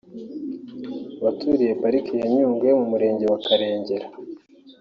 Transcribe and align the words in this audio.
Abaturiye 1.19 1.73
Pariki 1.81 2.13
ya 2.21 2.27
Nyungwe 2.33 2.69
mu 2.79 2.85
murenge 2.91 3.25
wa 3.31 3.39
Karengera 3.45 4.07